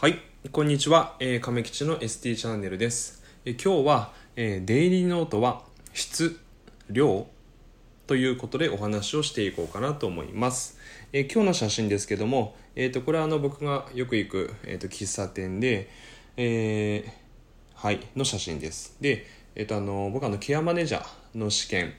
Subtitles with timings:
[0.00, 0.18] はい、
[0.50, 3.22] こんにちは、えー、亀吉の ST チャンネルです。
[3.44, 5.62] えー今日は、えーデイリーノートは
[5.92, 6.40] 質、
[6.88, 7.26] 量
[8.06, 10.78] ということでお話をしていこうかなと思います。
[11.12, 15.90] え今日の写真ですけども、えー、とこれはあの僕がよく行く、えー、と喫茶店で、
[16.38, 17.04] え
[17.74, 18.96] はい、の写真です。
[19.02, 21.92] で、えー、とあの僕はあのケアマネージャーの試験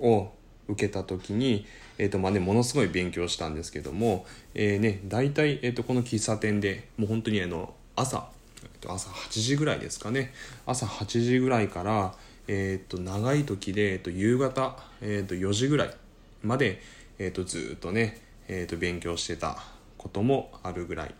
[0.00, 0.32] を
[0.66, 1.66] 受けた時に、
[1.98, 8.28] えーとまあね、ものすごい勉強したんですけども、えーね、大体、えー、とこの喫茶店でもう本当にあの朝、
[8.62, 10.32] えーと朝8時ぐらいですかね。
[10.66, 12.14] 朝8時ぐらいから、
[12.48, 15.94] えー、と長い時で、えー、と夕方、えー、と4時ぐらい
[16.42, 16.80] まで、
[17.18, 19.58] えー、とずっとね、えー、と勉強してた
[19.96, 21.14] こともあるぐらい。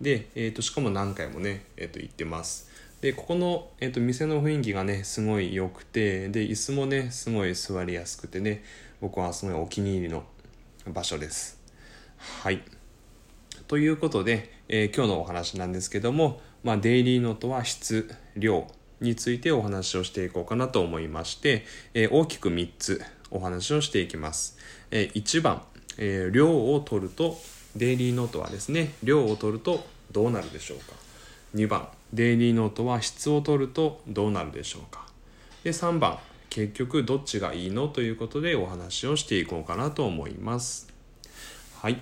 [0.00, 2.68] で、えー、としかも何回もね、えー、と行ってます。
[3.00, 8.64] でここの、えー、と店の雰囲気がねすごい良くてで椅子もねすごい座りやすくてね
[9.00, 10.24] 僕はすごいお気に入りの
[10.86, 11.60] 場所です。
[12.16, 12.62] はい。
[13.66, 18.66] ということで、えー今日のお話なんですけども、まあ、デイリーノートは質量
[19.00, 24.58] についてお話をしていこうかなと思いまして、えー大きく3つお話をしていきます、
[24.90, 25.62] えー1番、
[25.98, 27.36] えー量を取ると
[27.76, 30.96] デイリーノートはですね量を取るとどうなるでしょうか。
[31.54, 35.06] 2番デイリーノートは質を取るとどうなるでしょうか。
[35.62, 36.18] で3番
[36.50, 40.88] 結局どっちがいいのということでお話をしていこうかなと思います。
[41.80, 42.00] はい。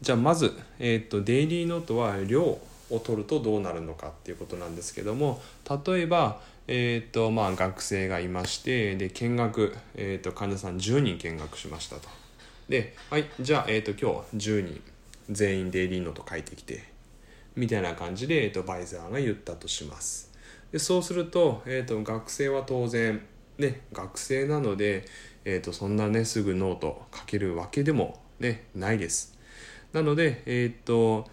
[0.00, 5.42] じゃあまず、えー、とデイリーノートは量を取るとどうなるのかっていうことなんですけども
[5.86, 12.08] 例えば、えーとまあ、学生がいましてで見学、えー、と患者さん10人見学しましたと。
[12.68, 14.82] ではいじゃあ、えー、と今日10人
[15.30, 16.84] 全員デイリーノート書いてきて
[17.56, 20.30] みたいな感じで、えー、とバイザーが言ったとします。
[20.72, 23.24] でそうすると,、えー、と学生は当然
[23.58, 25.04] ね学生なので、
[25.44, 29.38] えー、とそんなねすぐノート書けるわけでも、ね、ないです
[29.92, 31.28] なのでえっ、と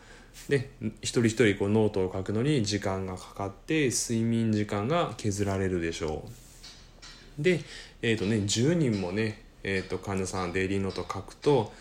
[0.49, 0.69] ね
[1.01, 6.23] 一人一人こうノートを書くのに時間がかかって睡眠時間が削られるでしょ
[7.39, 7.61] うで
[8.01, 11.73] えっ、とね10人もね、えー、と患者さんデイリーノート書くと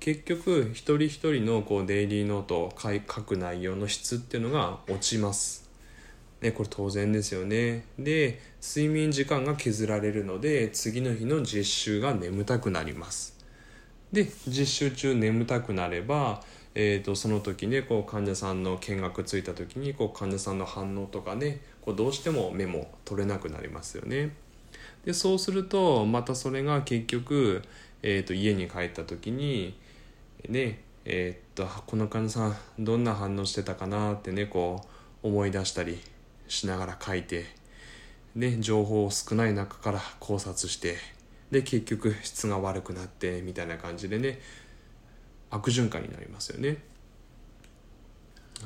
[0.00, 5.69] 結局一人一人のこうデイリーノートを書く内容の質っていうのが落ちます。
[6.40, 7.84] ね、これ当然ですよね。
[7.98, 13.36] で睡眠時間が削られるので次の日の実習が眠たくなります。
[14.12, 16.42] で実習中眠たくなれば、
[16.74, 24.34] えー、とその時ねこう患者さんの見学ついた時にこう患者さんの反応とかねこうどうしてもメモ取れなくなりますよね。
[25.04, 27.62] でそうするとまたそれが結局、
[28.02, 29.78] えー、と家に帰った時に
[30.48, 32.48] ねえーっとこの患者さ
[32.78, 34.80] んどんな反応してたかなってねこ
[35.22, 36.00] う思い出したり
[36.50, 37.46] しながら書いて
[38.34, 40.96] ね情報を少ない中から考察して
[41.50, 44.40] で結局質が悪くなってみたいな感じでね
[45.48, 46.78] 悪循環になりますよね。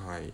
[0.07, 0.33] はい、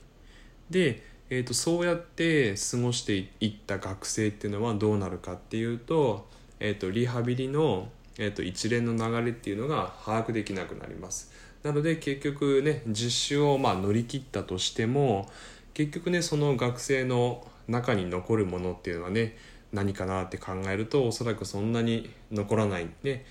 [0.71, 6.27] で、えー、とそうやって過ごしていった学生っていうのはどうなるかっていうと,、
[6.61, 7.89] えー、とリハビリの、
[8.19, 11.31] えー、と一連の流れっていうのが把握できなくなります
[11.63, 15.31] なので結局ね実習をまあ乗り切ったとしても
[15.75, 19.37] 結局ねその学生の中に残るものっていうのはね
[19.73, 22.89] 何かなって考えるとおそらくそんなに残らない。
[23.03, 23.25] ね。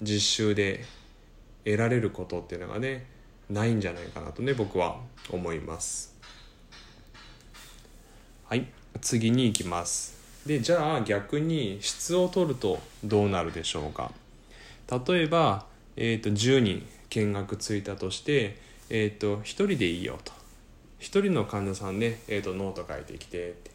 [0.00, 0.84] 実習で
[1.64, 3.06] 得られることっていうのがね
[3.50, 4.96] ないんじゃないかなとね僕は
[5.30, 6.14] 思います。
[8.44, 8.66] はい。
[9.00, 10.16] 次に行きます。
[10.46, 14.12] でじゃあ逆に質を取るとどうなるでしょうか。
[15.06, 15.66] 例えば、
[15.96, 18.56] えー、と10人見学ついたとして、
[18.88, 20.37] えー、と1人でいいよと。
[21.00, 23.70] 1人の患者さんね、えー、とノート書いてきてって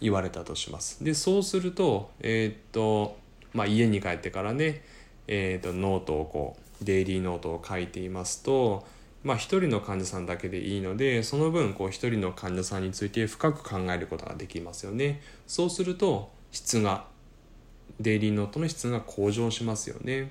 [0.00, 1.04] 言われたとします。
[1.04, 3.16] でそうすると,、えーと
[3.52, 4.82] まあ、家に帰ってからね、
[5.26, 8.86] えー、とノートをこうデイリーノートを書いていますと、
[9.24, 15.20] まあ、1人の患者さんだけでいいのでその分こう1人の患者さんについて深く考えることができますよね。
[15.46, 17.06] そうすると質が
[18.00, 20.30] デイリーノートの質が向上しますよね。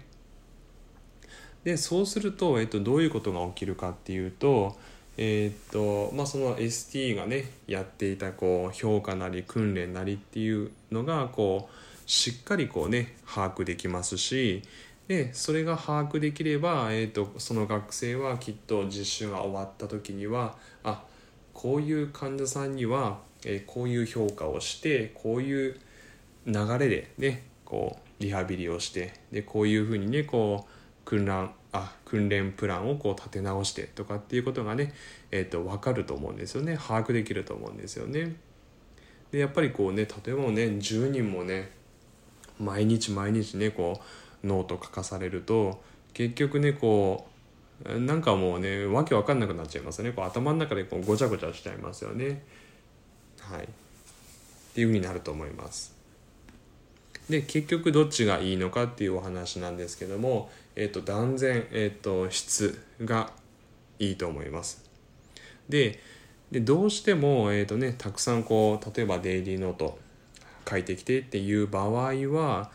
[1.63, 4.77] でそうすると、えっと、どういうことが起きるかっていうと,、
[5.17, 14.61] えっとまあ、その ST がねやっていたこう評価なり訓練なりっていうのがこうしっかりこうね把握できますし
[15.07, 21.03] でそれが把握できれば、えっとその学生はきっと実習が終わった時にはあ
[21.53, 25.79] こういう患者さんには、えーこういう評価をしてこういう
[26.45, 30.76] 流れでねこうリハビリをしてでこういうふうにねこう
[31.07, 34.93] 訓練あ訓練プランをこう立て直してとかっていうことがね、
[35.31, 36.77] えー、と分かると思うんですよね。
[36.77, 38.35] 把握できると思うんですよね。
[39.31, 41.71] でやっぱりこうね例えばね10人もね
[42.59, 44.01] 毎日毎日ねこ
[44.43, 45.81] うノート書かされると
[46.13, 47.25] 結局ねこ
[47.85, 50.11] うなんかもうねわけわかんなくなっちゃいますね。
[50.11, 52.43] こう頭の中でこうごちゃごちゃしちゃいますよね。
[53.39, 53.63] はい。
[53.63, 53.67] っ
[54.75, 55.95] ていうふうになると思います。
[57.29, 63.31] で結局どっちがいいのかっていうお話なんですけども、えーと、断然、えーと、質が
[63.99, 64.83] いいと思います。
[65.67, 65.99] で
[66.51, 69.99] でどうしても、えーとね、たくさんこう例えばデイリーノート
[70.69, 72.71] 書いてきてっていう場合は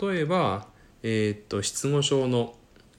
[0.00, 0.66] 例えば、
[1.04, 2.54] えー、と失語症の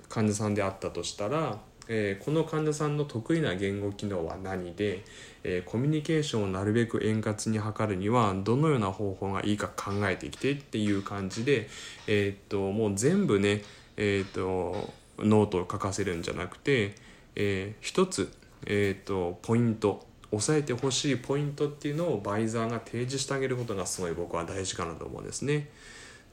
[0.08, 5.04] 患者さんであったとしたら、えー、この患者さんの得意な言語機能は何で、
[5.44, 11.68] えー、コミュニケーションをなるべく円滑に図るにはどのような方法がいいか考えてきてっていう感じで、
[12.08, 13.62] えー、っともう全部ね、
[13.98, 16.96] え、っとノートを書かせるんじゃなくて、
[17.36, 18.32] えー、一つ、
[18.66, 25.70] えっとポイント押さえてほしいポイントっていうのをバイザーが提示してあげることがすごい僕は大事かなと思うんですね。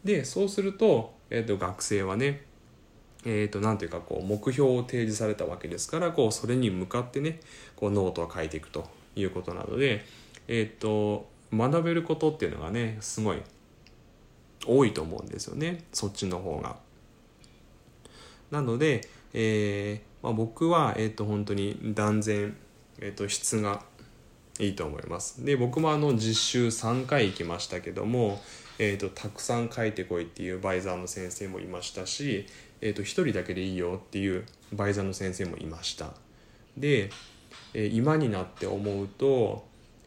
[0.05, 2.45] でそうすると,、えー、と学生はね
[3.25, 7.41] えーと、なんていうかこう目標を提示されたわけですからこうそれに向かってね
[7.77, 10.05] こうノートを書いていくということなので、
[10.49, 13.43] えーと、学べることっていうのがねすごい
[14.67, 16.77] 多いと思うんですよねそっちの方が。
[18.51, 19.03] なので、
[19.33, 22.57] えーまあ、僕は、えーと、本当に断然、
[23.01, 23.85] えー、と質が
[24.61, 25.45] いいと思います。
[25.45, 28.41] で僕もあの実習3回行きましたけども、
[28.79, 32.47] えーとたくさん書いてこいっていうバイザーの先生もいましたし、
[32.81, 36.13] えーと、1人だけでいいよっていうバイザーの先生もいました。
[36.77, 37.11] で、
[37.75, 39.65] えー、今になって思うと、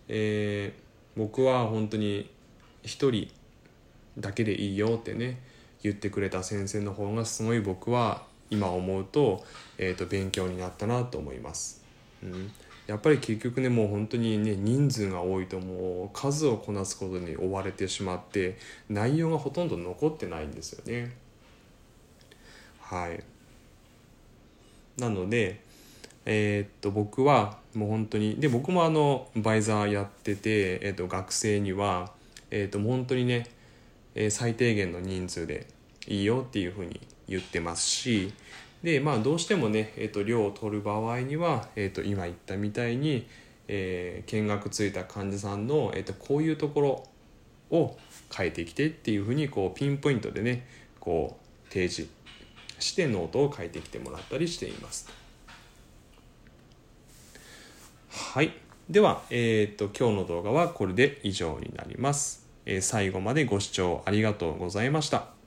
[0.08, 2.30] えー、僕は本当に
[2.84, 3.28] 1人
[4.18, 5.40] だけでいいよってね
[5.82, 9.44] 言ってくれた先生の方がすごい僕は今思うと,、
[9.78, 11.84] えーと、勉強になったなと思います、
[12.22, 12.52] うん、
[12.88, 18.58] やっぱり結局ねもう本当にね人数が多いともう数をこなすことに追われてしまって
[18.90, 21.16] 内容がほとんど残ってないんですよね。
[22.82, 23.24] はい。
[24.98, 25.62] なので
[26.26, 32.12] えー、っと僕はもう本当にで僕もあのバイザーやってて、えー、っと学生には、
[32.52, 33.48] えー、っと本当にね、
[34.16, 35.68] え、最低限の人数で
[36.08, 38.34] いいよっていうふうに言ってますし
[38.84, 43.28] でまあどうしてもね、えー、と量を取る場合には、えー、と今言ったみたいに、
[43.68, 47.04] えー、見学ついた患者さんの、えー、とこういうところ
[47.72, 47.98] を
[48.36, 50.68] 考えてきてっていうふうにこうピンポイントでね
[51.00, 52.12] こう提示
[52.80, 55.10] してノートを書いてきてもらったりしています。
[58.10, 58.54] はい。
[58.90, 62.46] では、えっ、と、今日の動画はこれで以上になります。
[62.66, 65.43] えー、最後までご視聴ありがとうございました。